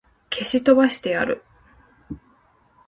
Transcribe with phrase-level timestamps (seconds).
[0.31, 1.43] 消し飛ばしてやる!